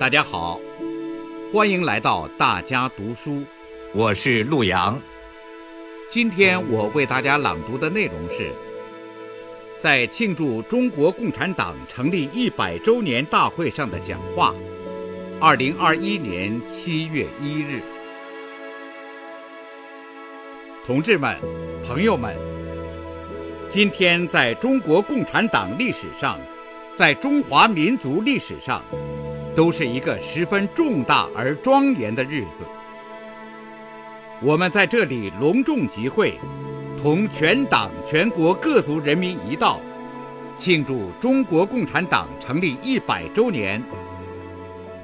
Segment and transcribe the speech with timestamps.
[0.00, 0.60] 大家好，
[1.52, 3.44] 欢迎来到大家读书，
[3.94, 5.00] 我是陆阳。
[6.08, 8.50] 今天我为大家朗读的内容是，
[9.78, 14.52] 在庆祝中国共产党成立一百周年大会上的讲话。
[15.40, 17.80] 二零二一年七月一日，
[20.84, 21.36] 同志们、
[21.86, 22.36] 朋友们，
[23.68, 26.36] 今天在中国共产党历史上，
[27.00, 28.84] 在中华民族历史上。
[29.56, 32.64] 都是一个十分重大而庄严的日子。
[34.40, 36.34] 我们在这里隆重集会，
[37.02, 39.80] 同全党全国各族人民一道，
[40.56, 43.82] 庆祝中国共产党成立一百周年，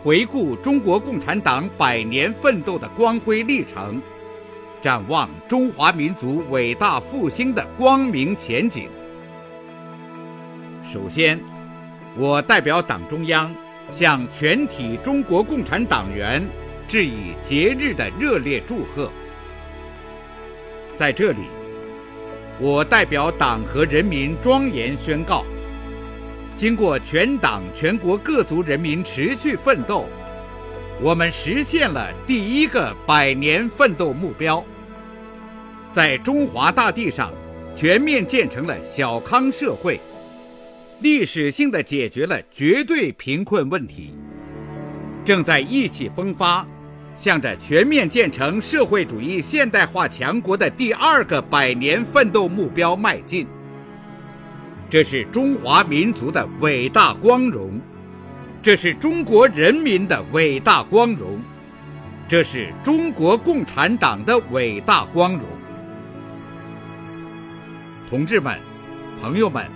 [0.03, 4.01] 回顾中国共产党百年奋斗的光辉历程，
[4.81, 8.89] 展望中华民族伟大复兴的光明前景。
[10.89, 11.39] 首先，
[12.17, 13.55] 我代表党中央。
[13.93, 16.45] 向全体中国共产党员
[16.89, 19.09] 致以节日的热烈祝贺。
[20.97, 21.43] 在这里，
[22.59, 25.45] 我代表党和人民庄严宣告：
[26.57, 30.07] 经过全党全国各族人民持续奋斗，
[31.01, 34.65] 我们实现了第一个百年奋斗目标，
[35.93, 37.33] 在中华大地上
[37.77, 40.01] 全面建成了小康社会。
[41.01, 44.15] 历史性的解决了绝对贫困问题，
[45.27, 46.67] 正在意气风发，
[47.15, 53.47] 向着全面建成社会主义现代化强国的第二个百年奋斗目标迈进。
[54.89, 57.79] 这是中华民族的伟大光荣，
[58.63, 61.39] 这是中国人民的伟大光荣，
[62.27, 65.43] 这是中国共产党的伟大光荣。
[68.09, 68.59] 同志们，
[69.21, 69.67] 朋友们。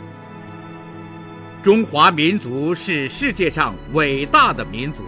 [1.63, 5.03] 中华民族是世界上伟大的民族，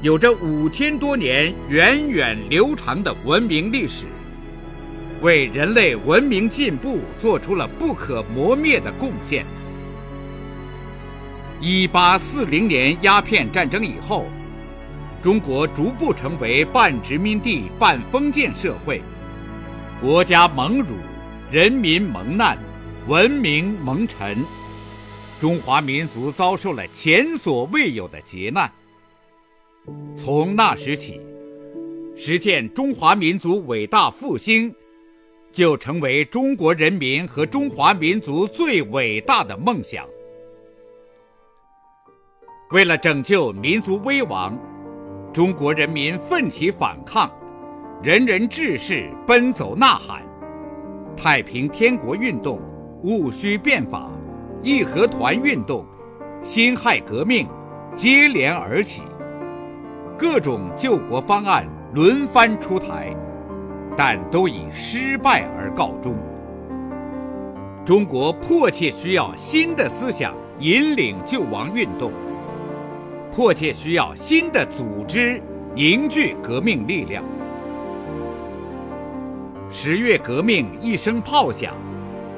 [0.00, 4.04] 有着五千多年源远流长的文明历史，
[5.22, 9.44] 为人类文明进步做出了不可磨灭的贡献。
[11.60, 14.26] 一八四零年鸦片战争以后，
[15.20, 19.02] 中国逐步成为半殖民地半封建社会，
[20.00, 20.94] 国家蒙辱，
[21.50, 22.56] 人民蒙难，
[23.08, 24.44] 文明蒙尘。
[25.40, 28.70] 中华民族遭受了前所未有的劫难。
[30.16, 31.20] 从那时起，
[32.16, 34.74] 实现中华民族伟大复兴，
[35.52, 40.06] 就成为中国人民和中华民族最伟大的梦想。
[42.70, 44.58] 为了拯救民族危亡，
[45.32, 47.30] 中国人民奋起反抗，
[48.02, 50.24] 人人志士奔走呐喊，
[51.16, 52.60] 太平天国运动，
[53.02, 54.10] 戊戌变法。
[54.64, 55.84] 义和团运动、
[56.42, 57.46] 辛亥革命
[57.94, 59.02] 接连而起，
[60.18, 63.14] 各种救国方案轮番出台，
[63.94, 66.14] 但都以失败而告终。
[67.84, 72.10] 中国迫切需要新的思想引领救亡运动，
[73.30, 75.42] 迫切需要新的组织
[75.74, 77.22] 凝聚革命力量。
[79.70, 81.74] 十月革命一声炮响。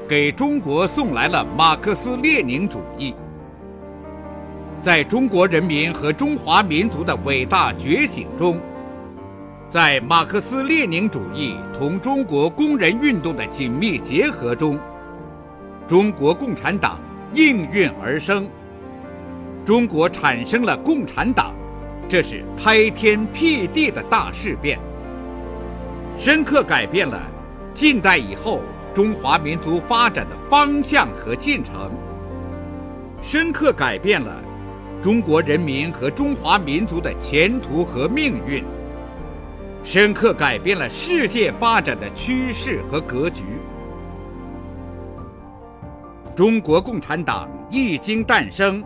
[0.09, 3.13] 给中国送来了马克思列宁主义。
[4.81, 8.61] 在中国人民和中华民族的伟大觉醒中，
[9.69, 14.79] 在马克思列宁主义同中国工人运动的紧密结合中，
[15.89, 17.01] 中国共产党
[17.35, 18.49] 应运而生。
[19.65, 21.53] 中国产生了共产党，
[22.09, 24.79] 这是开天辟地的大事变，
[26.17, 27.21] 深刻改变了
[27.75, 28.61] 近代以后。
[28.97, 31.91] 中华民族发展的方向和进程，
[33.21, 34.43] 深刻改变了
[35.03, 38.65] 中国人民和中华民族的前途和命运，
[39.85, 43.45] 深刻改变了世界发展的趋势和格局。
[46.35, 48.83] 中国共产党一经诞生，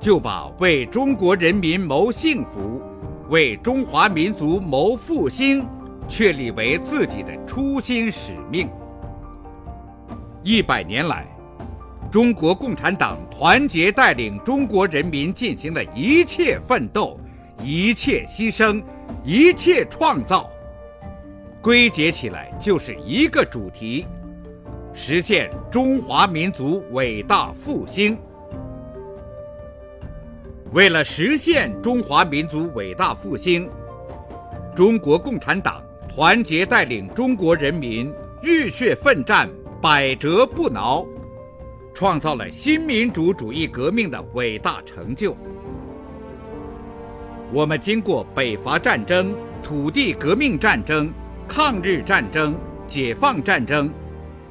[0.00, 2.82] 就把为中国人民谋幸福、
[3.28, 5.64] 为中华民族谋复兴
[6.08, 8.68] 确立为自己的初心使命。
[10.42, 11.26] 一百年来，
[12.10, 17.20] 中国共产党团结带领中国人民进行的一切奋斗、
[17.62, 18.82] 一切牺牲、
[19.22, 20.50] 一切创造，
[21.60, 24.06] 归结起来就是一个主题：
[24.94, 28.16] 实现中华民族伟大复兴。
[30.72, 33.68] 为了实现中华民族伟大复兴，
[34.74, 38.10] 中国共产党团结带领中国人民
[38.40, 39.46] 浴血奋战。
[39.82, 41.06] 百折不挠，
[41.94, 45.34] 创造了新民主主义革命的伟大成就。
[47.50, 51.10] 我们经过北伐战争、土地革命战争、
[51.48, 52.54] 抗日战争、
[52.86, 53.90] 解放战争，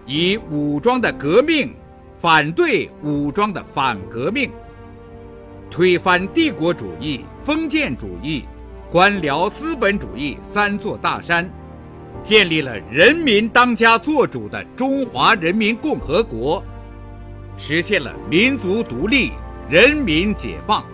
[0.07, 1.75] 以武装的革命
[2.15, 4.49] 反对武装的反革命，
[5.69, 8.45] 推翻帝国主义、封建主义、
[8.89, 11.47] 官僚资本主义三座大山，
[12.23, 16.63] 建立了人民当家作主的中华人民共和国，
[17.57, 19.31] 实现了民族独立、
[19.69, 20.85] 人民解放。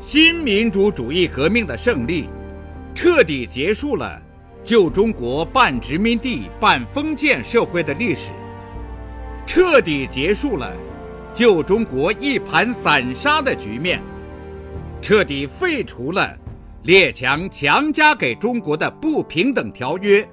[0.00, 2.28] 新民主主义革命的胜利，
[2.94, 4.20] 彻底结束了
[4.64, 8.30] 旧中国半殖民地半封建社会的历史，
[9.46, 10.72] 彻底结束了
[11.32, 14.02] 旧中国一盘散沙的局面，
[15.00, 16.36] 彻底废除了
[16.84, 20.28] 列强强加给中国的不平等条约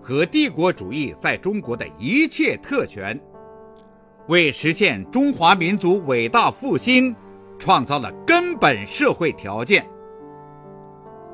[0.00, 3.20] 和帝国主义在中国的一切特权，
[4.28, 7.14] 为实现中华民族伟大复兴。
[7.60, 9.86] 创造了根本社会条件。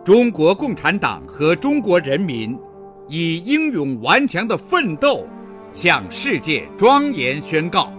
[0.04, 2.58] 中国共产党和中国人民
[3.06, 5.24] 以英勇顽强的奋斗，
[5.72, 7.92] 向世界庄严宣告：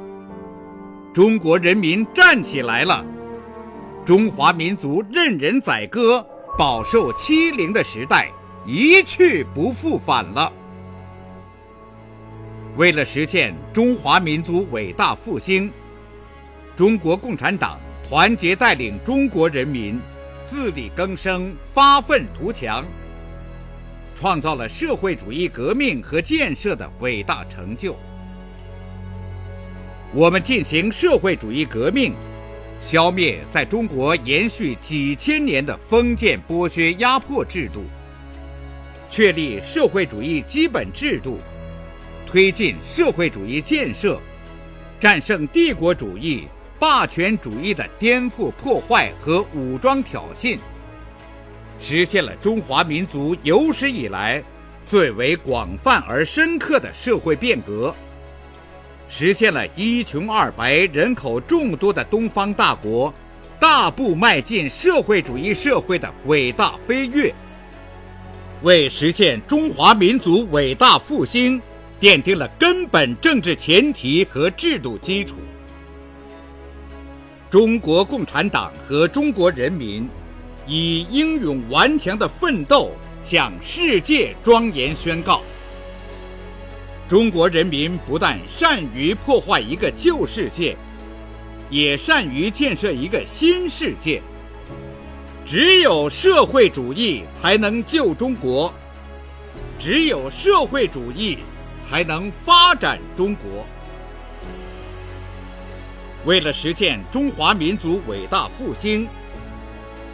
[1.13, 3.05] 中国人民站起来了！
[4.03, 8.31] 中华民族任人宰割、饱受欺凌的时代
[8.65, 10.51] 一去不复返了。
[12.75, 15.71] 为了实现中华民族伟大复兴，
[16.75, 17.79] 中国共产党。
[18.09, 19.99] 团结带领中国人民
[20.45, 22.85] 自力更生、发愤图强，
[24.15, 27.97] 创造了社会主义革命和建设的伟大成就。
[30.13, 32.13] 我们进行社会主义革命，
[32.79, 37.83] 消灭在中国延续几千年的封建剥削压迫制度，
[39.09, 41.39] 确立社会主义基本制度，
[42.25, 44.19] 推进社会主义建设，
[44.99, 46.47] 战胜帝国主义。
[46.79, 50.59] 霸权主义的颠覆、破坏和武装挑衅，
[51.79, 54.43] 实现了中华民族有史以来
[54.85, 57.95] 最为广泛而深刻的社会变革，
[59.09, 63.13] 实现了一穷二白、人口众多的东方大国
[63.59, 67.33] 大步迈进社会主义社会的伟大飞跃，
[68.61, 71.61] 为实现中华民族伟大复兴
[71.99, 75.37] 奠定了根本政治前提和制度基础。
[77.49, 80.07] 中国共产党和中国人民
[80.67, 82.91] 以英勇顽强的奋斗，
[83.23, 85.41] 向世界庄严宣告：
[87.07, 90.75] 中国人民不但善于破坏一个旧世界，
[91.69, 94.21] 也善于建设一个新世界。
[95.45, 98.73] 只有社会主义才能救中国，
[99.79, 101.37] 只有社会主义
[101.81, 103.65] 才能发展中国。
[106.25, 109.07] 为了实现中华民族伟大复兴，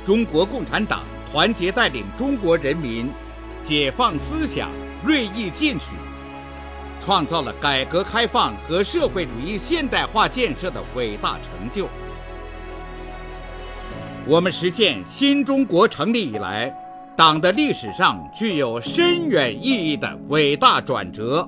[0.05, 1.01] 中国共产党
[1.31, 3.09] 团结带领中国人民
[3.63, 4.69] 解放思想、
[5.03, 5.95] 锐意进取，
[7.03, 11.89] 创造了改革开放和社会主义现代化建设的伟大成就。
[14.25, 16.73] 我们实现新中国成立以来
[17.13, 21.45] 党的历史上具有深远意义的伟大转折。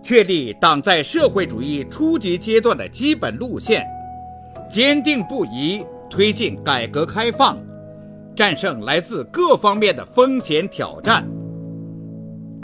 [0.00, 3.84] 确立党在社会主义初级阶段的基本路线，
[4.70, 7.58] 坚定不移推进改革开放，
[8.36, 11.26] 战胜来自各方面的风险挑战，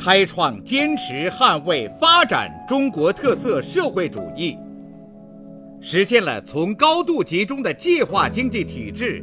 [0.02, 4.56] 开创坚持捍卫发展中国特色社会主义，
[5.78, 9.22] 实现了从高度集中的计划经济体制，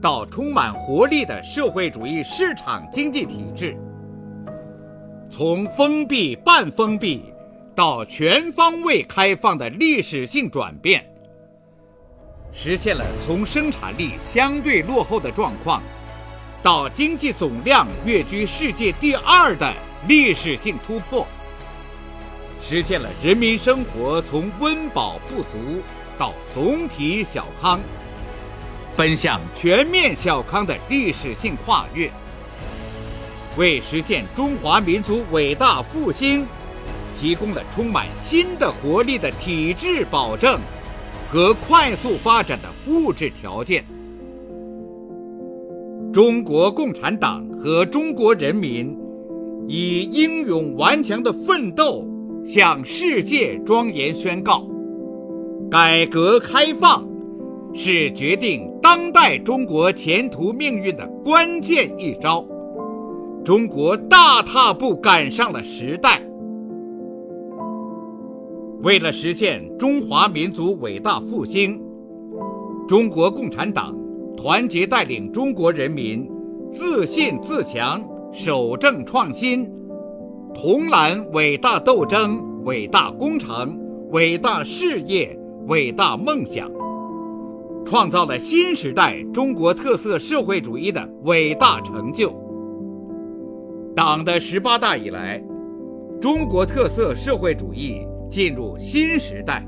[0.00, 3.76] 到充满活力的社会主义市场经济体制，
[5.30, 7.22] 从封闭半封闭。
[7.74, 11.04] 到全方位开放的历史性转变，
[12.50, 15.82] 实现了从生产力相对落后的状况，
[16.62, 19.70] 到经济总量跃居世界第二的
[20.08, 21.26] 历史性突破，
[22.60, 25.82] 实现了人民生活从温饱不足
[26.18, 27.80] 到总体小康，
[28.96, 32.10] 奔向全面小康的历史性跨越，
[33.56, 36.46] 为实现中华民族伟大复兴。
[37.18, 40.60] 提供了充满新的活力的体制保证
[41.30, 43.82] 和快速发展的物质条件。
[46.12, 48.94] 中国共产党和中国人民
[49.68, 52.06] 以英勇顽强的奋斗，
[52.44, 54.64] 向世界庄严宣告：
[55.70, 57.04] 改革开放
[57.74, 62.46] 是决定当代中国前途命运的关键一招。
[63.44, 66.22] 中国大踏步赶上了时代。
[68.82, 71.80] 为了实现中华民族伟大复兴，
[72.86, 73.96] 中国共产党
[74.36, 76.28] 团结带领中国人民
[76.70, 78.00] 自信自强、
[78.38, 79.66] 守正创新，
[80.52, 85.34] 同揽伟大斗争、伟大工程、伟大事业、
[85.68, 86.70] 伟大梦想，
[87.86, 92.30] 创造了新时代中国特色社会主义的伟大成就。
[93.96, 95.42] 党的十八大以来，
[96.20, 99.66] 中国特色社会主义进入新时代。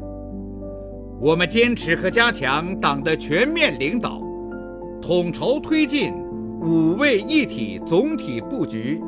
[1.19, 4.21] 我们坚持和加强党的全面领导，
[5.01, 6.13] 统筹推进
[6.61, 9.01] 五位一体总体布局，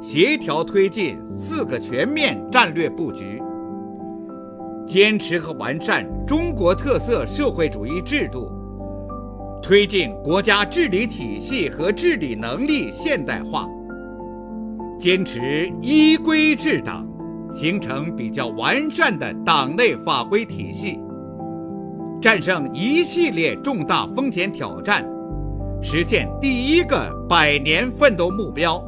[0.00, 3.42] 协调推进四个全面战略布局，
[4.86, 8.52] 坚持和完善中国特色社会主义制度，
[9.62, 13.66] 推进国家治理体系和治理能力现代化，
[14.98, 17.08] 坚持依规治党，
[17.50, 21.00] 形成比较完善的党内法规体系。
[22.20, 25.06] 战胜一系列重大风险挑战，
[25.82, 28.82] 实现第一个百年奋斗目标，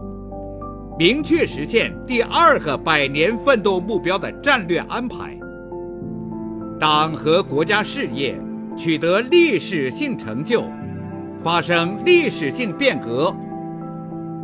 [0.98, 5.38] 明确实现第二个百年奋斗目标的战略安排。
[6.80, 8.40] 党和国家事业
[8.76, 10.64] 取得历史性成就，
[11.42, 13.34] 发生历史性变革，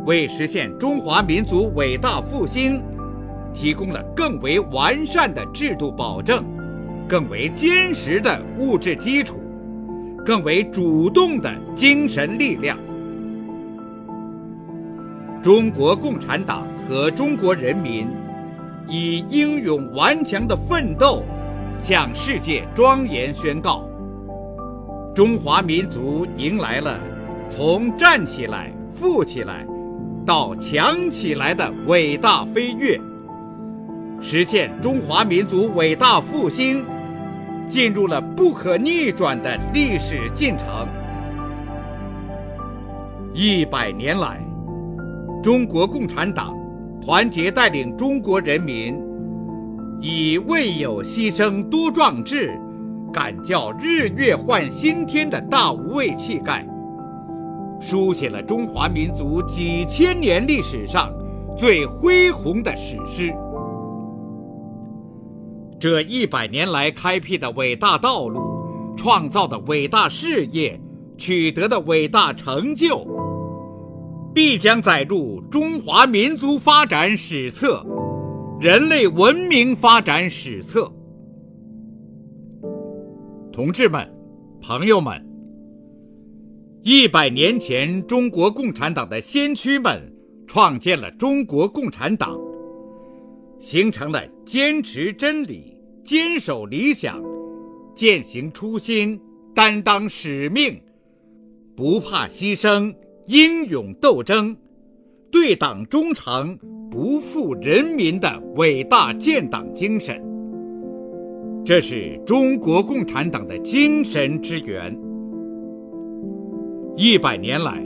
[0.05, 2.81] 为实现中华民族伟大复兴
[3.53, 6.43] 提供了更为完善的制度保证。
[7.07, 9.39] 更为坚实的物质基础，
[10.25, 12.77] 更为主动的精神力量。
[15.43, 18.07] 中国共产党和中国人民
[18.89, 21.23] 以英勇顽强的奋斗，
[21.79, 23.87] 向世界庄严宣告：
[25.13, 26.99] 中华民族迎来了
[27.47, 29.63] 从站起来、富起来
[30.25, 32.99] 到强起来的伟大飞跃，
[34.19, 36.83] 实现中华民族伟大复兴。
[37.67, 40.87] 进入了不可逆转的历史进程。
[43.33, 44.39] 一百年来，
[45.43, 46.55] 中国共产党
[47.01, 48.97] 团结带领中国人民，
[49.99, 52.57] 以未有牺牲多壮志，
[53.11, 56.65] 敢叫日月换新天的大无畏气概，
[57.79, 61.11] 书写了中华民族几千年历史上
[61.57, 63.33] 最恢宏的史诗。
[65.85, 70.81] 这一百年来开辟的伟大道路，创造的伟大事业，
[71.15, 73.05] 取得的伟大成就，
[74.33, 77.85] 必将载入中华民族发展史册、
[78.59, 80.91] 人类文明发展史册。
[83.53, 84.11] 同志们、
[84.59, 85.23] 朋友们，
[86.81, 90.11] 一百年前，中国共产党的先驱们
[90.47, 92.35] 创建了中国共产党。
[93.59, 95.74] 形成了坚持真理、
[96.05, 97.19] 坚守理想、
[97.95, 99.19] 践行初心、
[99.55, 100.79] 担当使命、
[101.75, 102.93] 不怕牺牲、
[103.25, 104.55] 英勇斗争、
[105.31, 106.55] 对党忠诚、
[106.91, 110.23] 不负人民的伟大建党精神。
[111.65, 114.95] 这是中国共产党的精神之源。
[116.95, 117.83] 一百年来，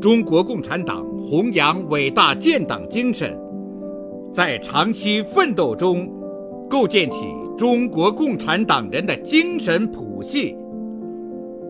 [0.00, 3.36] 中国共产党弘扬伟大建党精神。
[4.32, 6.08] 在长期奋斗中，
[6.68, 7.18] 构建起
[7.56, 10.56] 中国共产党人的精神谱系，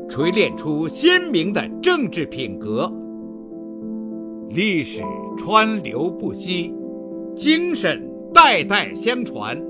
[0.09, 2.91] 锤炼出鲜明的政治品格。
[4.51, 5.03] 历史
[5.37, 6.73] 川流不息，
[7.35, 9.61] 精神代代相传。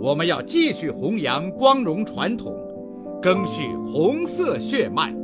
[0.00, 2.54] 我们要继续弘扬光荣传统，
[3.20, 5.14] 赓续红色血脉，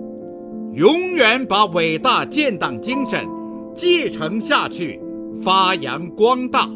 [0.72, 3.26] 永远把伟大建党精神
[3.74, 5.00] 继承下去。
[5.42, 6.70] 发扬光大，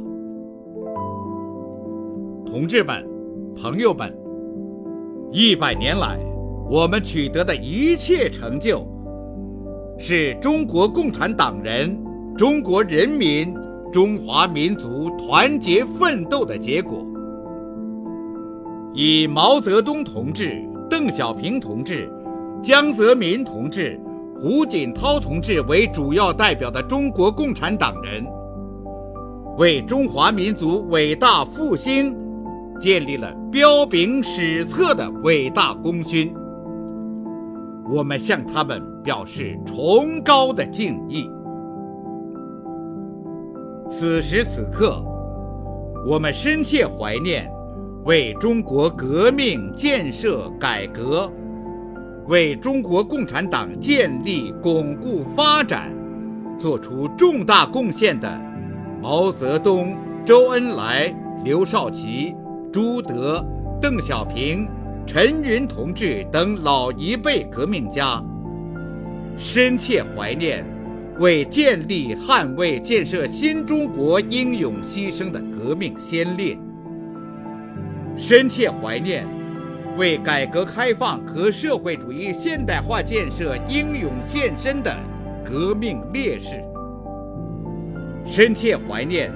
[2.59, 3.09] 同志们、
[3.55, 4.13] 朋友们，
[5.31, 6.19] 一百年来，
[6.69, 8.85] 我们取得的一切成就，
[9.97, 11.97] 是中国共产党人、
[12.37, 13.55] 中国人民、
[13.93, 17.07] 中华民族团结奋斗的结果。
[18.93, 20.61] 以毛泽东同志、
[20.91, 22.11] 邓小平同志、
[22.61, 24.01] 江泽民同志、
[24.41, 28.27] 胡锦涛同志为主要代表的中国共产党人。
[29.59, 32.13] 为中华民族伟大复兴
[32.81, 36.33] 建立了彪炳史册的伟大功勋，
[37.89, 41.31] 我们向他们表示崇高的敬意。
[43.91, 45.03] 此时此刻，
[46.07, 47.51] 我们深切怀念
[48.05, 51.31] 为中国革命建设改革、
[52.27, 55.93] 为中国共产党建立巩固发展
[56.59, 58.41] 做出重大贡献的。
[59.01, 62.35] 毛泽东、周恩来、刘少奇、
[62.71, 63.43] 朱德、
[63.81, 64.69] 邓小平、
[65.07, 68.23] 陈云同志等老一辈革命家，
[69.39, 70.63] 深切怀念
[71.19, 76.59] 为建立、捍卫、建设新中国英勇牺牲的革命先烈，
[78.19, 79.27] 深切怀念
[79.97, 84.95] 为改革开放和社会主义现代化建设英勇献身的
[85.43, 86.63] 革命烈士，
[88.27, 89.33] 深切怀念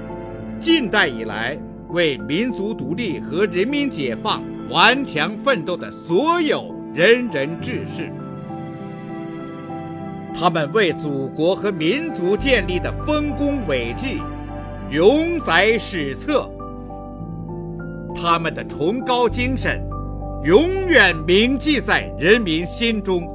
[0.60, 1.58] 近代以来。
[1.92, 8.10] 为民族独立和人民解放顽强奋斗的所有仁人志士，
[10.34, 14.20] 他们为祖国和民族建立的丰功伟绩
[14.90, 16.50] 永载史册，
[18.14, 19.82] 他们的崇高精神
[20.44, 23.28] 永远铭记在人民心中。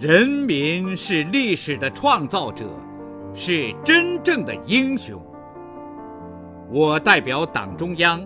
[0.00, 2.64] 人民是历史的创造者，
[3.34, 5.20] 是真正的英雄。
[6.70, 8.20] 我代表党中央，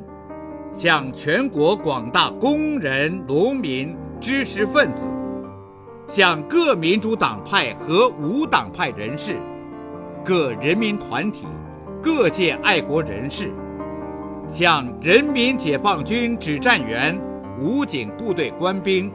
[0.72, 5.06] 向全国广大工人、农民、知识分子，
[6.08, 9.36] 向各民主党派和无党派人士、
[10.24, 11.46] 各人民团体、
[12.02, 13.52] 各界爱国人士，
[14.48, 17.16] 向人民解放军指战员、
[17.60, 19.12] 武警部队官兵、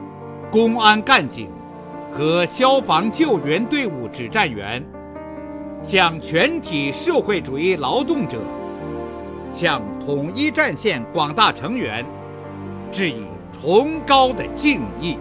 [0.50, 1.50] 公安干警
[2.10, 4.82] 和消防救援队伍指战员，
[5.82, 8.38] 向全体社会主义劳动者。
[9.58, 12.06] 向统一战线广大成员
[12.92, 15.18] 致以崇高的敬意，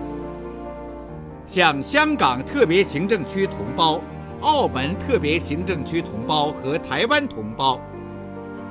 [1.48, 4.00] 向香港特别行政区同胞、
[4.42, 7.82] 澳门特别行政区同胞和台湾同胞，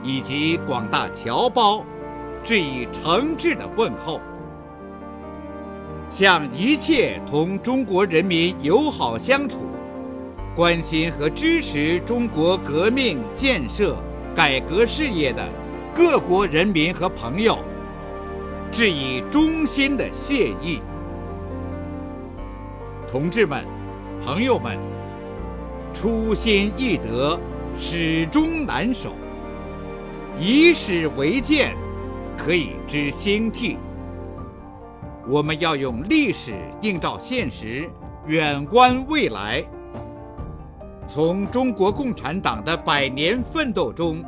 [0.05, 1.85] 以及广大侨胞
[2.45, 4.21] 致以诚挚的问候，
[6.09, 9.59] 向一切同中国人民友好相处、
[10.55, 13.97] 关心和支持中国革命建设。
[14.37, 15.49] 改革事业的
[15.95, 17.59] 各国人民和朋友，
[18.71, 20.83] 致以衷心的谢意。
[23.11, 23.65] 同志们、
[24.23, 24.77] 朋友们，
[25.95, 27.41] 初心易得，
[27.79, 29.15] 始终难守。
[30.39, 31.75] 以史为鉴，
[32.37, 33.79] 可以知兴替。
[35.27, 37.89] 我们要用历史映照现实，
[38.27, 39.65] 远观未来。
[41.09, 44.25] 从中国共产党的百年奋斗中，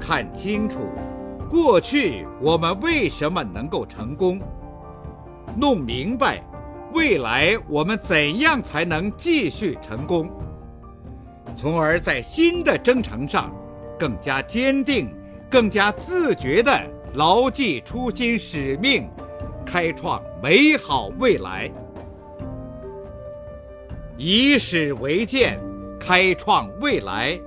[0.00, 0.80] 看清楚
[1.50, 4.40] 过去我们为什么能够成功，
[5.54, 6.42] 弄明白
[6.94, 10.30] 未来我们怎样才能继续成功，
[11.54, 13.54] 从而在新的征程上
[13.98, 15.14] 更加坚定、
[15.50, 16.70] 更加自觉地
[17.14, 19.06] 牢记初心使命，
[19.64, 21.70] 开创美好未来。
[24.16, 25.60] 以史为鉴。
[25.98, 27.38] 开创未来，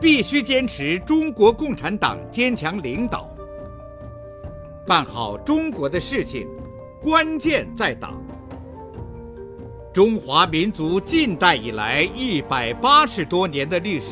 [0.00, 3.28] 必须坚持中国共产党坚强领导。
[4.86, 6.48] 办好中国的事情，
[7.00, 8.20] 关键在党。
[9.92, 14.06] 中华民族近代以来一百八十多年的历史，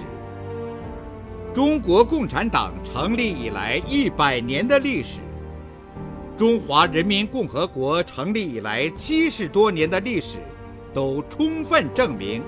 [1.55, 5.19] 中国共产党成立以来一百年的历史，
[6.37, 10.37] 中华人民共和国成立以来七十多年的历史，
[10.93, 12.43] 都充分证明。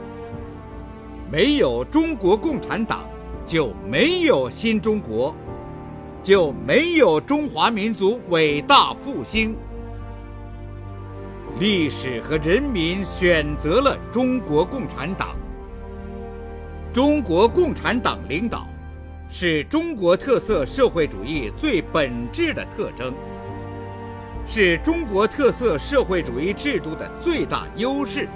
[1.33, 3.09] 没有中国共产党，
[3.47, 5.35] 就没有新中国，
[6.23, 9.57] 就没有中华民族伟大复兴。
[11.59, 15.35] 历史和人民选择了中国共产党。
[16.93, 18.67] 中国共产党领导，
[19.31, 23.11] 是中国特色社会主义最本质的特征，
[24.47, 28.29] 是中国特色社会主义制度的最大优势。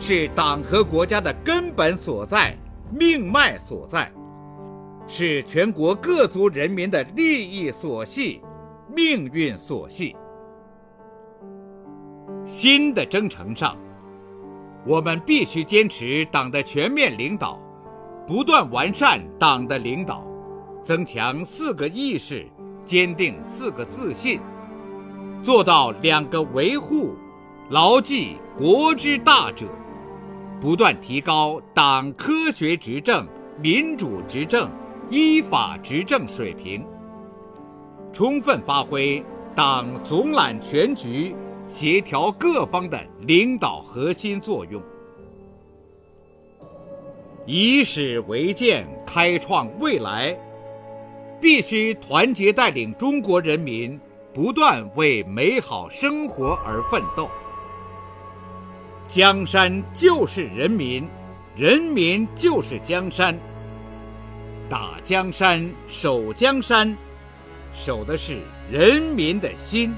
[0.00, 2.56] 是党和国家的根本所在、
[2.90, 4.10] 命脉所在，
[5.06, 8.40] 是全国各族人民的利益所系、
[8.96, 10.16] 命运所系。
[12.46, 13.76] 新的征程上，
[14.86, 17.60] 我们必须坚持党的全面领导，
[18.26, 20.26] 不断完善党的领导，
[20.82, 22.48] 增强四个意识，
[22.86, 24.40] 坚定四个自信，
[25.42, 27.14] 做到两个维护，
[27.68, 29.66] 牢记国之大者。
[30.60, 33.26] 不断提高党科学执政、
[33.62, 34.70] 民主执政、
[35.08, 36.84] 依法执政水平，
[38.12, 39.24] 充分发挥
[39.56, 41.34] 党总揽全局、
[41.66, 44.82] 协调各方的领导核心作用，
[47.46, 50.38] 以史为鉴，开创未来。
[51.40, 53.98] 必须团结带领中国人民，
[54.34, 57.30] 不断为美好生活而奋斗。
[59.12, 61.04] 江山就是人民，
[61.56, 63.36] 人民就是江山。
[64.68, 66.96] 打江山，守江山，
[67.74, 68.38] 守的是
[68.70, 69.92] 人民的心。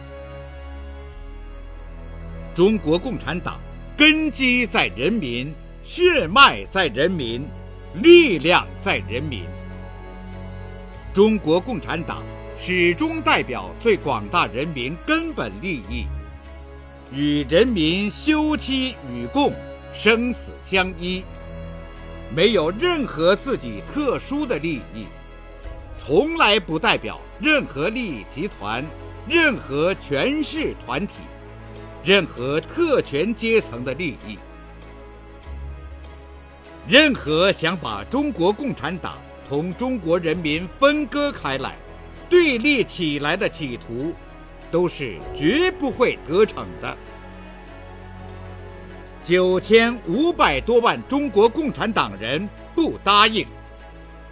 [2.54, 3.60] 中国共产党
[3.98, 7.46] 根基在人民，血脉在人民，
[8.02, 9.44] 力量在人民。
[11.12, 12.22] 中国共产党
[12.58, 16.06] 始终代表最广大人民根本利益，
[17.14, 19.52] 与人民休戚与共，
[19.92, 21.22] 生死相依，
[22.34, 25.06] 没有任何自己特殊的利益，
[25.92, 28.82] 从来不代表任何利益集团、
[29.28, 31.16] 任何权势团体、
[32.02, 34.38] 任何特权阶层的利益。
[36.88, 41.76] 任何想把中国共产党同中国人民分割开来、
[42.30, 44.14] 对立起来的企图，
[44.72, 46.96] 都是绝不会得逞的。
[49.22, 53.46] 九千五百多万中国共产党人不答应，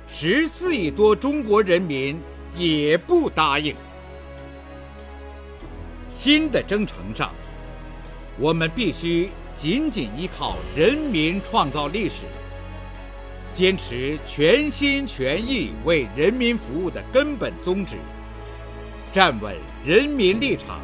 [0.09, 2.21] 十四亿多中国人民
[2.57, 3.77] 也不答应。
[6.09, 7.33] 新的征程上，
[8.37, 12.25] 我们必须紧紧依靠人民创造历史，
[13.53, 17.95] 坚持全心全意为人民服务的根本宗旨，
[19.13, 20.81] 站稳人民立场，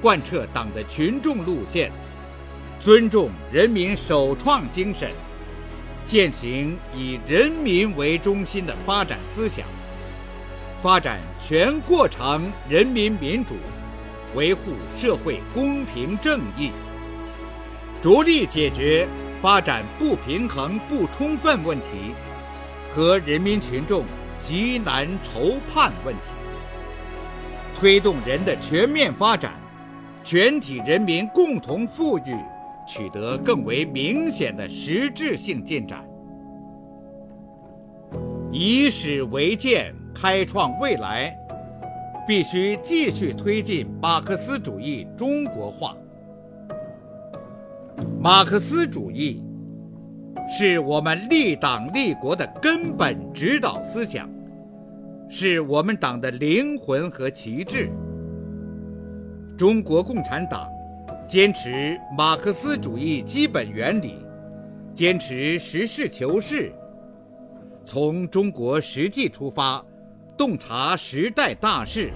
[0.00, 1.92] 贯彻党的群众路线。
[2.80, 5.10] 尊重人民首创精神，
[6.04, 9.66] 践行以人民为中心的发展思想，
[10.80, 13.56] 发展全过程人民民主，
[14.36, 16.70] 维护社会公平正义，
[18.00, 19.08] 着力解决
[19.42, 22.14] 发展不平衡不充分问题
[22.94, 24.04] 和人民群众
[24.38, 26.30] 急难愁盼问题，
[27.80, 29.52] 推动人的全面发展，
[30.24, 32.36] 全体人民共同富裕。
[32.90, 36.02] 取得更为明显的实质性进展，
[38.50, 41.36] 以史为鉴，开创未来，
[42.26, 45.94] 必须继续推进马克思主义中国化。
[48.18, 49.44] 马克思主义
[50.48, 54.26] 是我们立党立国的根本指导思想，
[55.28, 57.90] 是我们党的灵魂和旗帜。
[59.56, 60.68] 中国共产党。
[61.28, 64.24] 坚持马克思主义基本原理，
[64.94, 66.72] 坚持实事求是，
[67.84, 69.84] 从中国实际出发，
[70.38, 72.10] 洞察时代大势，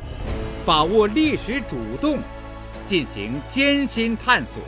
[0.64, 2.20] 把握历史主动，
[2.87, 4.62] 进行艰辛探索，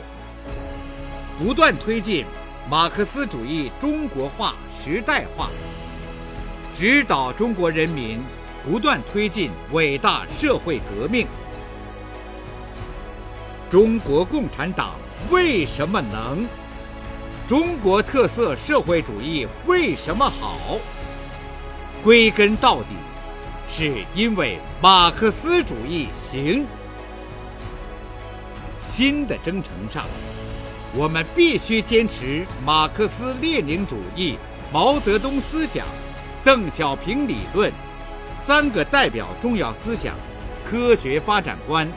[1.39, 2.23] 不断推进
[2.69, 5.49] 马克思主义中国化时代化，
[6.77, 8.19] 指导中国人民
[8.65, 11.25] 不断推进伟大社会革命。
[13.69, 14.95] 中国共产党
[15.29, 16.45] 为什么能？
[17.47, 20.77] 中国特色社会主义为什么好？
[22.03, 22.89] 归根到底，
[23.69, 26.67] 是因为马克思主义行。
[28.81, 30.07] 新的征程上，
[30.93, 34.37] 我们必须坚持马克思列宁主义、
[34.73, 35.85] 毛泽东思想、
[36.45, 37.73] 邓小平理论
[38.43, 40.15] 三个代表重要思想，
[40.63, 41.91] 科学发展观。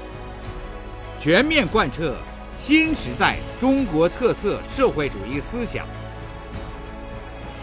[1.19, 2.17] 全面贯彻
[2.57, 5.87] 新时代中国特色社会主义思想，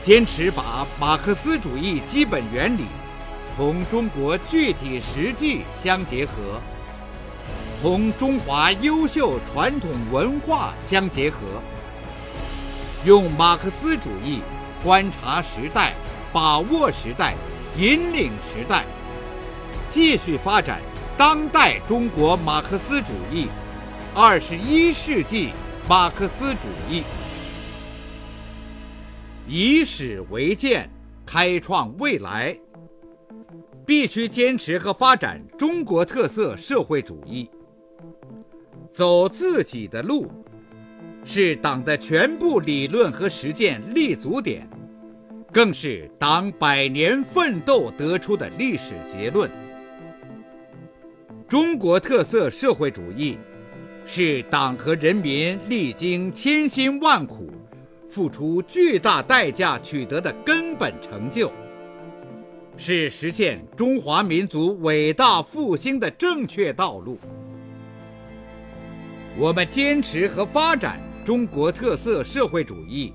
[0.04, 2.84] 坚持把马克思主义基本原理
[3.58, 6.62] 同中国具体实际相结合，
[7.82, 11.40] 同中华优秀传统文化相结合，
[13.04, 14.42] 用马克思主义
[14.84, 15.96] 观察时代、
[16.36, 17.34] 把握时代、
[17.78, 18.84] 引领时代，
[19.90, 20.82] 继续发展。
[21.18, 23.48] 当代中国马克思主义，
[24.14, 25.52] 二十一世纪
[25.88, 27.04] 马克思主义，
[29.48, 30.90] 以史为鉴，
[31.26, 32.60] 开创未来。
[33.86, 37.50] 必须坚持和发展中国特色社会主义，
[38.92, 40.30] 走自己的路，
[41.24, 44.68] 是党的全部理论和实践立足点，
[45.56, 49.50] 更是党百年奋斗得出的历史结论。
[51.48, 53.38] 中国特色社会主义
[54.06, 57.54] 是党和人民历经千辛万苦、
[58.10, 61.50] 付出巨大代价取得的根本成就，
[62.76, 67.18] 是实现中华民族伟大复兴的正确道路。
[69.38, 73.14] 我们坚持和发展中国特色社会主义，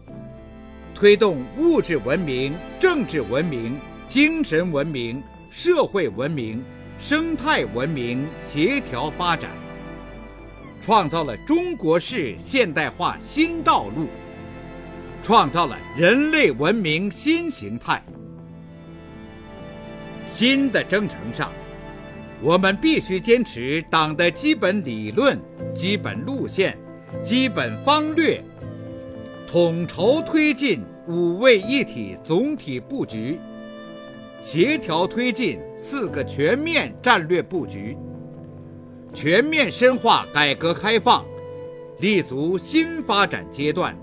[0.94, 6.62] 推动物质文明、政治文明、精神文明、社会文明。
[7.02, 9.48] 生态文明协调发展，
[10.82, 14.06] 创造了中国式现代化新道路，
[15.22, 18.04] 创造了人类文明新形态。
[20.26, 21.50] 新的征程上，
[22.42, 25.40] 我们必须坚持党的基本理论、
[25.74, 26.76] 基本路线、
[27.22, 28.44] 基本方略，
[29.52, 33.36] 统筹推进五位一体总体布局，
[34.42, 37.96] 协调推进四个全面战略布局，
[39.12, 41.26] 全面深化改革开放，
[41.98, 43.98] 立足新发展阶段，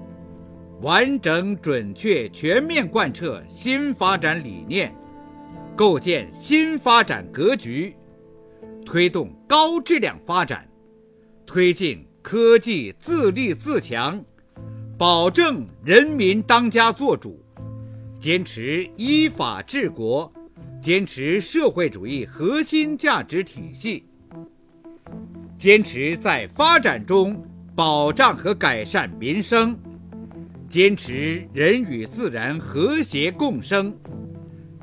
[0.81, 4.93] 完整准确全面贯彻新发展理念，
[5.77, 7.95] 构建新发展格局。
[8.85, 10.67] 推动高质量发展，
[11.45, 14.21] 推进科技自立自强，
[14.97, 17.39] 保证人民当家作主，
[18.19, 20.33] 坚持依法治国，
[20.81, 24.05] 坚持社会主义核心价值体系，
[25.55, 27.39] 坚持在发展中
[27.75, 29.77] 保障和改善民生，
[30.67, 33.95] 坚持人与自然和谐共生，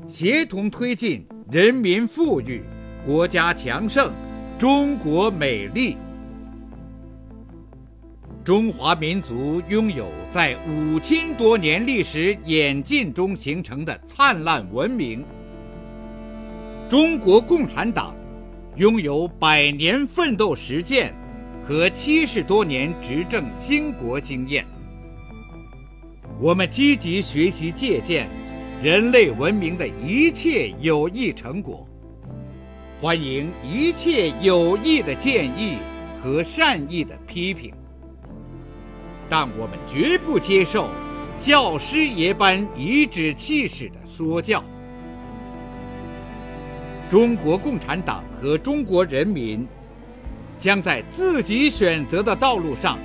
[0.07, 2.63] 协同推进人民富裕。
[3.05, 4.13] 国家强盛，
[4.57, 5.97] 中国美丽。
[8.45, 15.25] 中华民族拥有在五千多年历史演进中形成的灿烂文明。
[16.87, 18.15] 中国共产党
[18.75, 21.11] 拥有百年奋斗实践
[21.63, 24.63] 和七十多年执政兴国经验。
[26.39, 28.27] 我们积极学习借鉴
[28.79, 31.83] 人类文明的一切有益成果。
[33.01, 35.79] 欢迎一切有益的建议
[36.21, 37.73] 和善意的批评，
[39.29, 40.89] 但我们绝不接受
[41.39, 44.63] 教师爷般颐指气使的说教。
[47.09, 49.67] 中国共产党和中国人民
[50.57, 52.97] 将在自己选择的道路上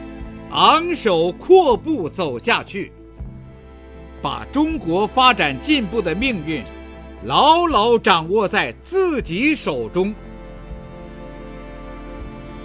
[0.51, 2.93] 昂首阔步走下去，
[4.23, 6.63] 把中国发展进步的命运。
[7.25, 10.15] 牢牢掌握在自己手中，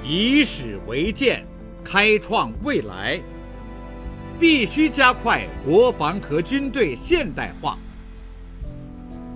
[0.02, 1.46] 以史为鉴，
[1.84, 3.20] 开创未来。
[4.40, 7.78] 必须加快国防和军队现代化。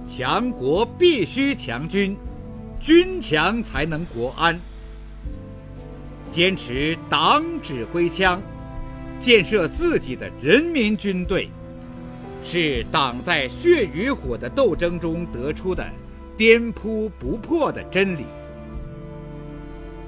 [0.08, 2.18] 强国必须强军，
[2.82, 4.60] 军强才能国安。
[6.32, 8.42] 坚持党指挥枪，
[9.20, 11.50] 建设自己的人民军队。
[12.44, 15.86] 是党在血与火的斗争中得出的
[16.38, 18.26] 颠扑不破的真理。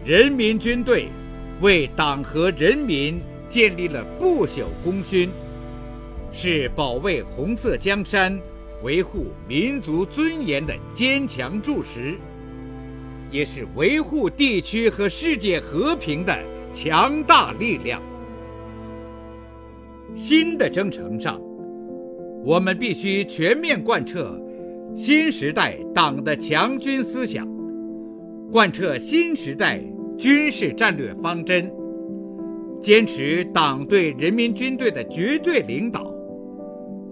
[0.05, 1.09] 人民军队
[1.59, 3.21] 为党和人民
[3.51, 5.29] 建立了不朽功勋，
[6.31, 8.39] 是保卫红色江山、
[8.81, 12.15] 维护民族尊严的坚强柱石，
[13.29, 16.33] 也是维护地区和世界和平的
[16.71, 18.01] 强大力量。
[20.15, 21.39] 新的征程上。
[22.43, 24.35] 我们必须全面贯彻
[24.95, 27.47] 新时代党的强军思想，
[28.51, 29.79] 贯彻新时代
[30.17, 31.71] 军事战略方针，
[32.81, 36.11] 坚持党对人民军队的绝对领导，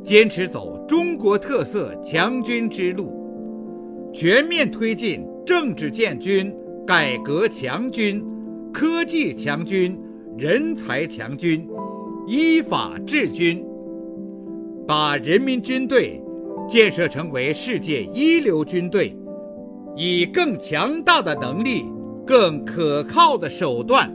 [0.03, 6.51] 坚持走中国特色强军之路，全面推进政治建军、
[6.88, 8.25] 改革强军、
[8.73, 9.95] 科技强军、
[10.36, 11.69] 人才强军、
[12.27, 13.63] 依法治军。
[14.88, 16.19] 把人民军队
[16.67, 19.15] 建设成为世界一流军队，
[19.95, 21.86] 以更强大的能力、
[22.25, 24.12] 更可靠的手段，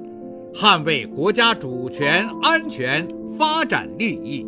[0.54, 3.04] 捍卫国家主权、安全、
[3.36, 4.46] 发展利益。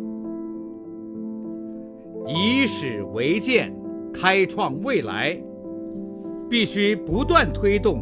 [2.25, 3.75] 以史为鉴，
[4.13, 5.37] 开创未来，
[6.49, 8.01] 必须不断推动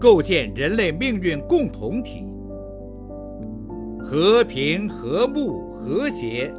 [0.00, 2.24] 构建人类命运共同体，
[3.98, 6.50] 和平、和睦、和谐。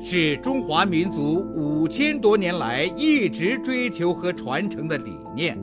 [0.00, 5.58] 是中华民族五千多年来一直追求和传承的理念。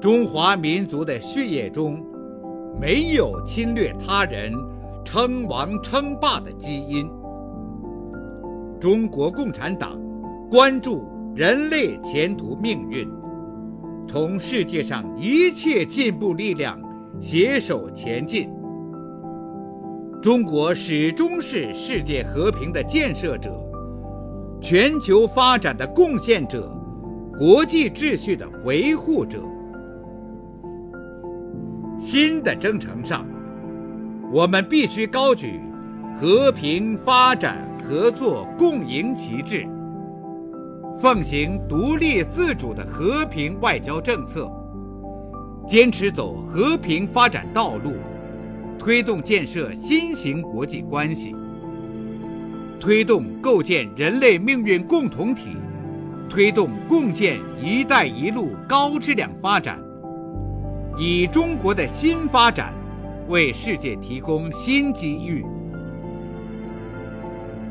[0.00, 2.04] 中华民族的血液中
[2.78, 4.52] 没有侵略他人、
[5.04, 7.10] 称王称霸的基因。
[8.78, 9.98] 中国共产党
[10.50, 13.08] 关注人类前途命运，
[14.06, 16.78] 同世界上一切进步力量
[17.18, 18.50] 携手前进。
[20.22, 23.50] 中国始终是世界和平的建设者，
[24.60, 26.70] 全球发展的贡献者，
[27.38, 29.40] 国际秩序的维护者。
[31.98, 33.26] 新的征程上，
[34.30, 35.60] 我们必须高举
[36.20, 39.66] 和平、发展、合作、共赢旗帜，
[41.00, 44.50] 奉行独立自主的和平外交政策，
[45.66, 47.94] 坚持走和平发展道路。
[48.78, 51.34] 推动建设新型国际关系，
[52.78, 55.56] 推动构建人类命运共同体，
[56.28, 59.80] 推动共建“一带一路”高质量发展，
[60.98, 62.72] 以中国的新发展
[63.28, 65.44] 为世界提供新机遇。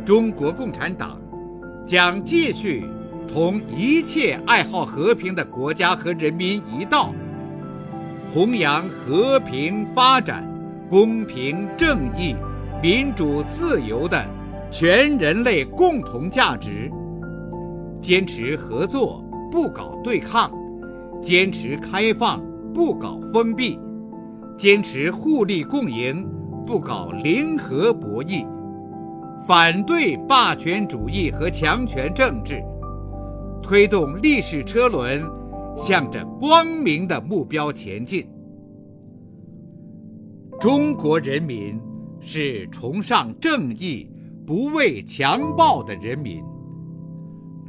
[0.05, 1.19] 中国共产党
[1.88, 2.85] 将继续
[3.27, 7.11] 同一切爱好和平的国家和人民一道，
[8.31, 10.47] 弘扬和平发展、
[10.88, 12.35] 公平正义、
[12.79, 14.23] 民主自由的
[14.69, 16.91] 全人类共同价值。
[17.99, 20.51] 坚持合作，不搞对抗；
[21.19, 22.39] 坚持开放，
[22.75, 23.79] 不搞封闭；
[24.57, 26.27] 坚持互利共赢，
[26.65, 28.45] 不搞零和博弈；
[29.47, 32.61] 反对霸权主义和强权政治，
[33.63, 35.23] 推动历史车轮
[35.77, 38.27] 向着光明的目标前进。
[40.59, 41.79] 中国人民
[42.19, 44.05] 是崇尚正义、
[44.45, 46.43] 不畏强暴的人民。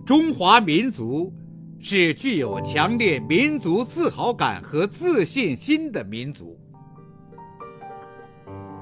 [0.04, 1.32] 中华民族
[1.80, 6.58] 是具有强烈民族自豪感和自信心的民族。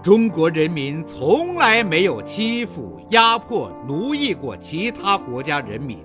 [0.03, 5.99] 中国人民从来没有欺负、压迫、奴役过其他国家人民，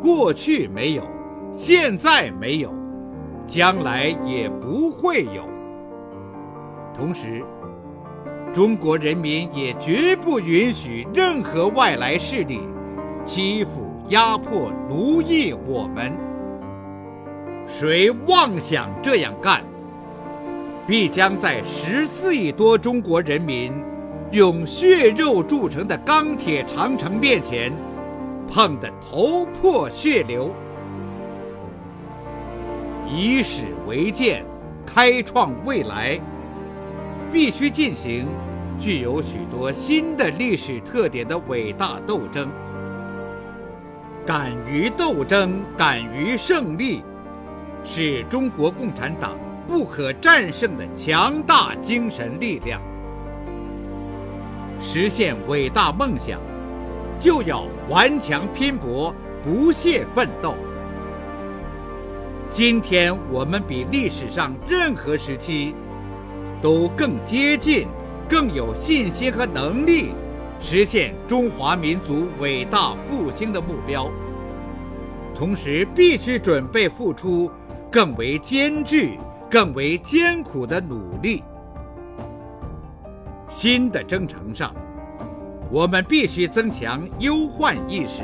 [0.00, 1.02] 过去没有，
[1.52, 2.72] 现在没有，
[3.46, 5.48] 将来也不会有。
[6.94, 7.44] 同时，
[8.52, 12.60] 中国人民也绝不允许任何外来势力
[13.24, 13.91] 欺负。
[14.08, 16.12] 压迫奴役我们，
[17.66, 19.62] 谁妄想这样干，
[20.86, 23.72] 必将在十四亿多中国人民
[24.32, 27.72] 用血肉铸成的钢铁长城面前
[28.48, 30.52] 碰得头破血流。
[33.08, 34.44] 以史为鉴，
[34.84, 36.20] 开创未来，
[37.30, 38.26] 必须进行
[38.78, 42.50] 具有许多新的历史特点的伟大斗争。
[44.24, 47.02] 敢于斗争，敢于胜利，
[47.82, 52.80] 是中国共产党不可战胜的强大精神力量。
[54.80, 56.38] 实现伟大梦想，
[57.18, 60.54] 就要顽强拼搏，不懈奋斗。
[62.48, 65.74] 今天我们比历史上任何时期
[66.60, 67.88] 都更接近、
[68.28, 70.12] 更有信心和能力。
[70.64, 74.08] 实现中华民族伟大复兴的目标，
[75.34, 77.50] 同时必须准备付出
[77.90, 79.18] 更为艰巨、
[79.50, 81.42] 更为艰苦的努力。
[83.48, 84.72] 新的征程上，
[85.68, 88.22] 我们必须增强忧患意识，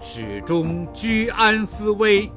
[0.00, 2.30] 始终居安思危，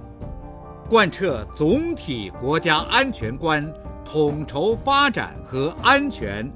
[0.89, 3.71] 贯彻总体国家安全观，
[4.03, 6.51] 统筹发展和安全。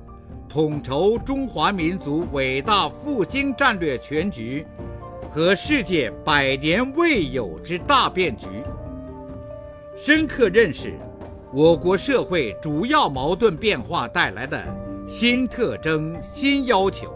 [0.55, 4.65] 统筹中华民族伟大复兴战略全局
[5.29, 8.47] 和世界百年未有之大变局，
[9.97, 10.93] 深刻认识
[11.51, 14.57] 我国社会主要矛盾变化带来的
[15.05, 17.13] 新特征、新要求，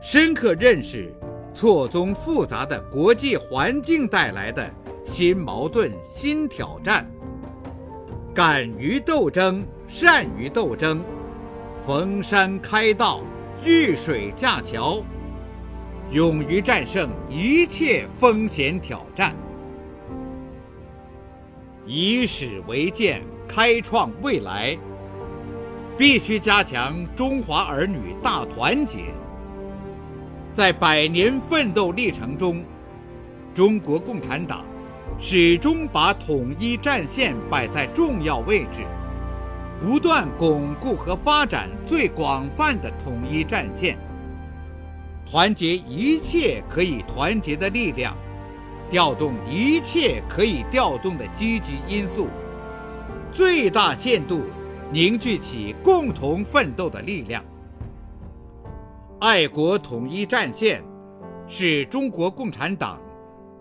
[0.00, 1.12] 深刻认识
[1.52, 4.64] 错综复杂的国际环境带来的
[5.04, 7.04] 新矛盾、新挑战，
[8.32, 11.02] 敢于斗争，善于斗争。
[11.88, 13.22] 逢山开道，
[13.64, 15.02] 遇水架桥，
[16.10, 19.34] 勇于战胜一切风险挑战，
[21.86, 24.76] 以史为鉴，开创未来。
[25.96, 29.06] 必须加强中华儿女大团结。
[30.52, 32.62] 在百年奋斗历程中，
[33.54, 34.62] 中国共产党
[35.18, 38.84] 始终把统一战线摆在重要位置。
[39.80, 43.96] 不断巩固和发展最广泛的统一战线，
[45.24, 48.16] 团结一切可以团结的力量，
[48.90, 52.26] 调动一切可以调动的积极因素，
[53.30, 54.42] 最大限度
[54.90, 57.44] 凝聚起共同奋斗的力量。
[59.20, 60.82] 爱国统一战线
[61.46, 63.00] 是中国共产党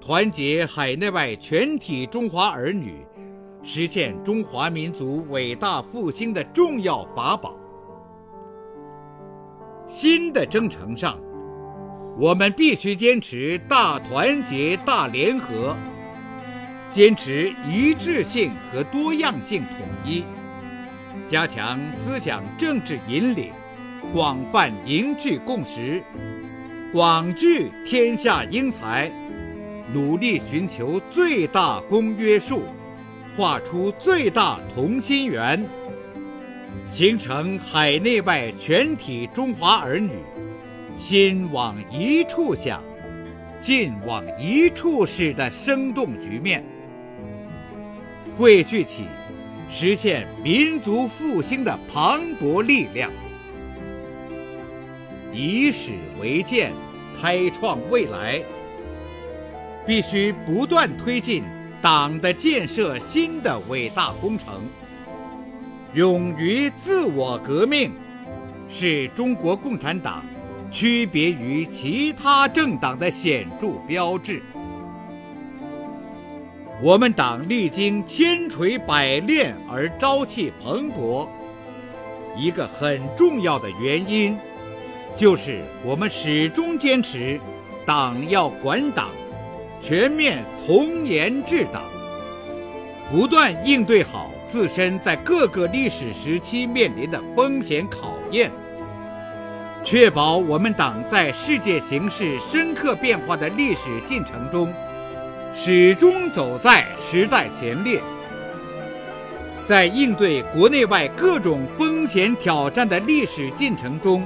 [0.01, 3.05] 团结海内外全体中华儿女。
[3.70, 7.53] 实现中华民族伟大复兴的重要法宝。
[9.86, 11.20] 新的征程上，
[12.18, 15.76] 我们必须坚持大团结、大联合，
[16.93, 20.24] 坚持一致性和多样性统一，
[21.28, 23.51] 加强思想政治引领，
[24.13, 26.01] 广泛凝聚共识，
[26.93, 29.11] 广聚天下英才，
[29.93, 32.61] 努力寻求最大公约数。
[33.38, 35.64] 画出最大同心圆，
[36.84, 40.10] 形成海内外全体中华儿女
[40.96, 42.82] 心往一处想、
[43.60, 46.66] 劲往一处使的生动局面，
[48.36, 49.04] 汇聚起
[49.70, 53.12] 实现民族复兴的磅礴力量。
[55.32, 56.74] 以史为鉴，
[57.22, 58.42] 开创未来，
[59.86, 61.44] 必须不断推进
[61.82, 64.61] 党的建设新的伟大工程。
[65.93, 67.91] 勇于自我革命，
[68.67, 70.25] 是中国共产党
[70.69, 74.41] 区别于其他政党的显著标志。
[76.82, 81.28] 我们党历经千锤百炼而朝气蓬勃，
[82.36, 84.38] 一个很重要的原因。
[85.15, 87.39] 就是我们始终坚持，
[87.86, 89.09] 党要管党，
[89.80, 91.84] 全面从严治党，
[93.11, 98.51] 不断应对好自身在各个历史时期面临的风险考验，
[99.84, 104.73] 确保我们党在世界形势深刻变化的历史进程中，
[105.55, 108.01] 始终走在时代前列，
[109.67, 114.23] 在应对国内外各种风险挑战的历史进程中。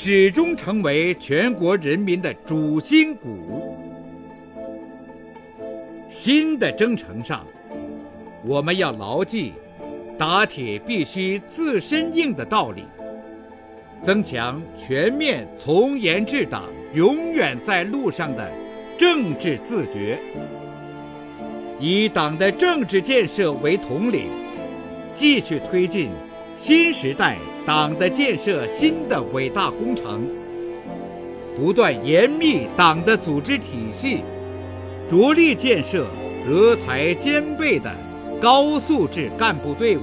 [0.00, 3.67] 始终成为全国人民的主心骨。
[6.08, 7.44] 新的征程上，
[8.44, 9.52] 我们要牢记
[10.16, 12.84] “打铁必须自身硬”的道理，
[14.02, 18.50] 增强全面从严治党、永远在路上的
[18.96, 20.18] 政治自觉，
[21.78, 24.28] 以党的政治建设为统领，
[25.12, 26.10] 继续推进
[26.56, 27.36] 新时代。
[27.66, 30.26] 党的建设新的伟大工程，
[31.54, 34.20] 不断严密党的组织体系，
[35.08, 36.06] 着力建设
[36.44, 37.90] 德才兼备的
[38.40, 40.02] 高素质干部队伍，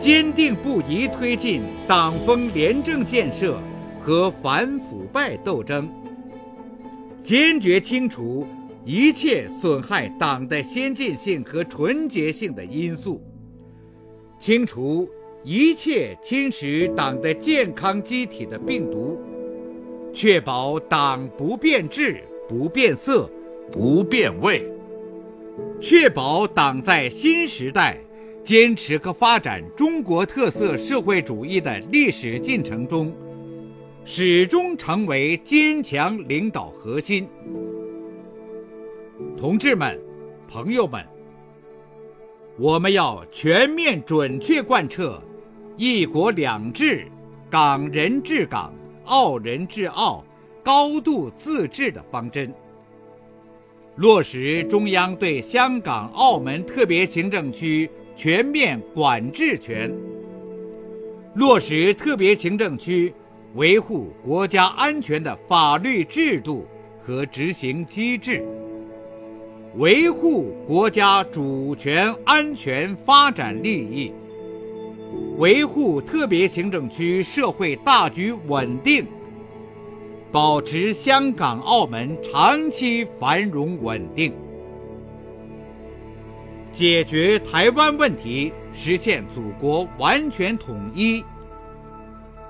[0.00, 3.60] 坚定不移推进党风廉政建设
[4.00, 5.88] 和反腐败斗争，
[7.22, 8.46] 坚决清除
[8.84, 13.22] 一切损害党的先进性和纯洁性的因素，
[14.38, 15.08] 清除。
[15.44, 19.16] 一切侵蚀党的健康机体的病毒，
[20.12, 23.30] 确保党不变质、不变色、
[23.70, 24.66] 不变味，
[25.80, 27.98] 确保党在新时代
[28.42, 33.12] 坚持和发展中国特色社会主义的历史进程中，
[34.04, 37.28] 始终成为坚强领导核心。
[39.36, 40.00] 同志们、
[40.48, 41.04] 朋友们，
[42.56, 45.22] 我们要全面准确贯彻。
[45.76, 47.06] 一国两制，
[47.48, 48.72] 港人治港，
[49.04, 50.24] 澳人治澳，
[50.64, 52.52] 高度自治的方针，
[53.98, 59.92] 落实中央对香港、澳门特别行政区全面管制权，
[61.34, 63.12] 落实特别行政区
[63.54, 66.64] 维护国家安全的法律制度
[67.00, 68.46] 和执行机制，
[69.74, 74.12] 维护国家主权、安全、发展利益。
[75.38, 79.04] 维护特别行政区社会大局稳定，
[80.30, 84.34] 保持香港、澳门长期繁荣稳定，
[86.70, 91.24] 解决台湾问题，实现祖国完全统一，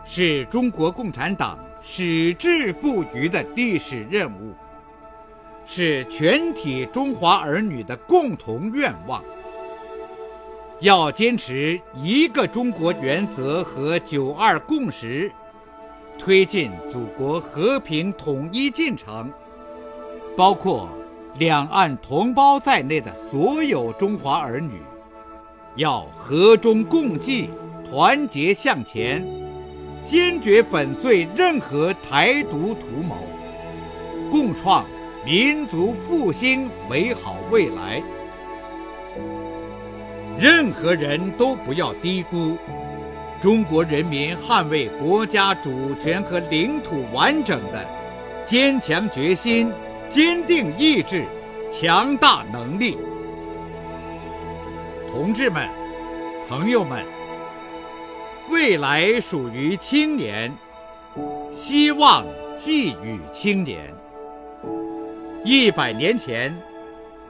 [0.04, 4.52] 是中国共产党矢志不渝的历史任务，
[5.64, 9.22] 是全体中华儿女的共同愿望。
[10.80, 15.30] 要坚持一个中国原则和“九二共识”，
[16.18, 19.32] 推进祖国和平统一进程，
[20.36, 20.88] 包括
[21.38, 24.82] 两岸同胞在内的所有中华儿女，
[25.76, 27.50] 要和衷共济、
[27.88, 29.24] 团结向前，
[30.04, 33.16] 坚决粉碎任何台独图谋，
[34.30, 34.84] 共创
[35.24, 38.02] 民族复兴美好未来。
[40.38, 42.56] 任何人都不要低估
[43.40, 47.86] 中国人民捍卫国家主权和领土完整的
[48.44, 49.70] 坚强决心、
[50.08, 51.24] 坚定意志、
[51.70, 52.98] 强大能力。
[55.12, 55.68] 同志们、
[56.48, 57.06] 朋友们，
[58.50, 60.52] 未来属于青年，
[61.52, 62.24] 希望
[62.56, 63.94] 寄予青年。
[65.44, 66.52] 一百年前，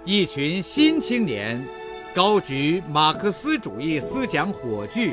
[0.05, 1.63] 一群新青年。
[2.15, 5.13] 高举马克思主义思想火炬，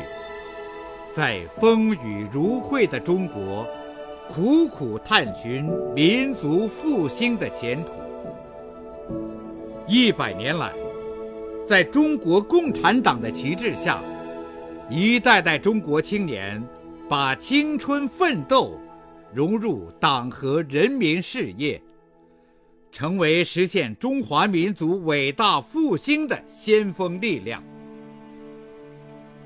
[1.15, 3.65] 在风雨如晦的中国，
[4.27, 5.63] 苦苦探寻
[5.95, 7.91] 民族复兴的前途。
[9.87, 10.73] 一百年来，
[11.65, 14.03] 在中国共产党的旗帜下，
[14.89, 16.61] 一代代中国青年
[17.07, 18.77] 把青春奋斗
[19.33, 21.81] 融入党和人民事业。
[22.91, 27.63] 成为实现中华民族伟大复兴的先锋力量。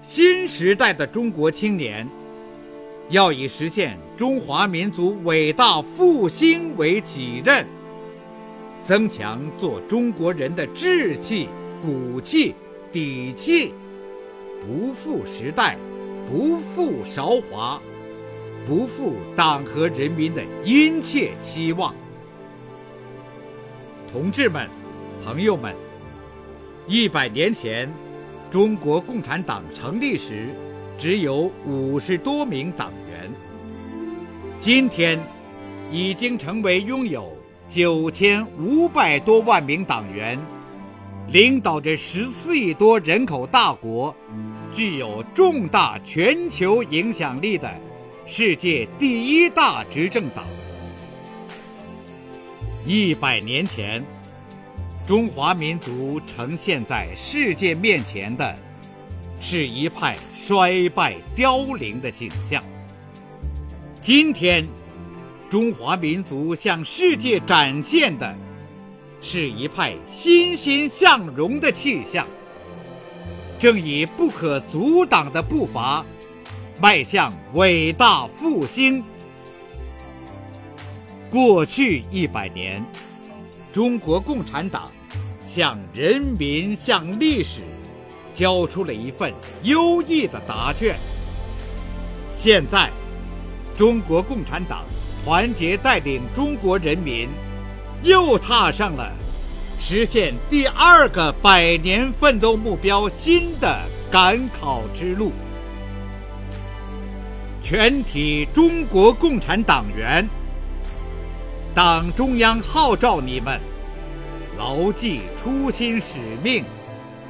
[0.01, 2.07] 新时代的中国青年，
[3.09, 7.67] 要以实现中华民族伟大复兴为己任，
[8.81, 11.49] 增强做中国人的志气、
[11.81, 12.55] 骨气、
[12.93, 13.73] 底气，
[14.61, 15.77] 不负时代，
[16.29, 17.81] 不负韶华，
[18.65, 21.93] 不负党和人民的殷切期望。
[24.09, 24.69] 同志们，
[25.25, 25.75] 朋友们，
[26.87, 27.91] 一百年前。
[28.49, 30.49] 中国共产党成立时，
[30.97, 33.31] 只有五十多名党员。
[34.59, 35.19] 今天，
[35.91, 37.31] 已经成为拥有
[37.67, 40.39] 九千五百多万名党员，
[41.27, 44.15] 领导着十四亿多人口大国，
[44.71, 47.71] 具有重大全球影响力的
[48.25, 50.43] 世界第一大执政党。
[52.83, 54.03] 一百年前。
[55.09, 58.55] 中华民族呈现在世界面前的，
[59.41, 62.63] 是一派衰败凋零的景象。
[63.99, 64.67] 今天，
[65.49, 68.37] 中华民族向世界展现的，
[69.19, 72.27] 是一派欣欣向荣的气象，
[73.57, 76.05] 正以不可阻挡的步伐，
[76.79, 79.03] 迈向伟大复兴。
[81.31, 82.85] 过去一百年，
[83.71, 84.91] 中国共产党。
[85.51, 87.61] 向人民、向历史，
[88.35, 89.33] 交出了一份
[89.63, 90.95] 优异的答卷。
[92.29, 92.91] 现在，
[93.75, 94.85] 中国共产党
[95.25, 97.27] 团结带领中国人民，
[98.03, 99.11] 又踏上了
[99.79, 103.75] 实现第二个百年奋斗目标新的
[104.11, 105.31] 赶考之路。
[107.59, 110.29] 全体中国共产党员，
[111.73, 113.59] 党中央号召你们。
[114.59, 116.65] 牢记初心使命，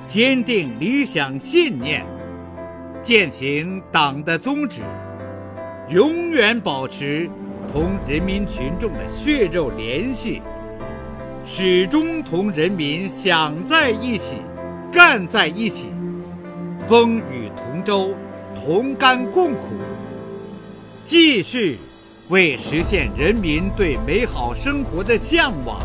[0.08, 2.04] 坚定理想信念，
[3.04, 4.82] 践行党的宗旨，
[5.90, 7.30] 永远保持
[7.72, 10.42] 同人民群众的血肉联系，
[11.46, 14.38] 始终同人民想在一起，
[14.92, 15.92] 干在一起，
[16.88, 18.16] 风雨同舟，
[18.56, 19.76] 同甘共苦，
[21.06, 21.78] 继续
[22.32, 25.80] 为实现人民对美好生活的向往。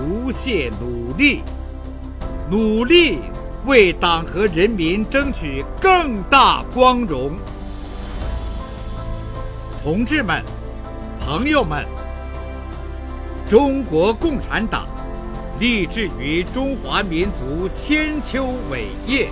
[0.00, 1.42] 不懈努力，
[2.50, 3.18] 努力
[3.66, 7.32] 为党和人民争取更大光荣。
[9.82, 10.42] 同志们，
[11.18, 11.84] 朋友们，
[13.46, 14.86] 中国共产党
[15.58, 19.28] 立志于中华民族千秋伟业，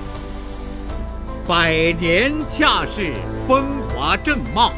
[1.46, 3.14] 百年恰是
[3.46, 4.70] 风华正茂。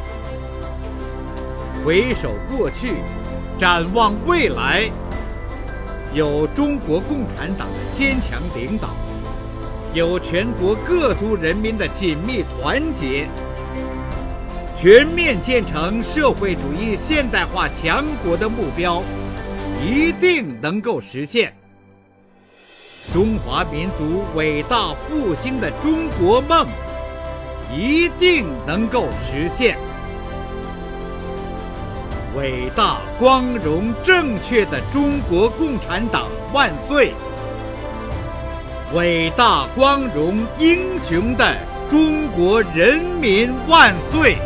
[1.85, 2.93] 回首过去，
[3.59, 4.89] 展望未来。
[6.13, 8.91] 有中国共产党的坚强领导，
[9.95, 13.29] 有全国各族人民的紧密团结，
[14.77, 19.05] 全面建成社会主义现代化强国的目标，
[19.87, 21.55] 一定能够实现。
[23.13, 26.67] 中华民族伟大复兴的中国梦，
[27.73, 29.79] 一定能够实现。
[32.37, 37.13] 伟大、光荣、正确的中国共产党万岁！
[38.95, 41.57] 伟大、光荣、英雄的
[41.91, 44.37] 中国人民万岁！